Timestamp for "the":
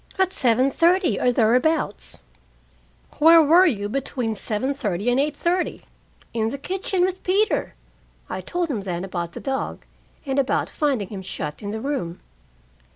6.49-6.57, 9.33-9.39, 11.69-11.79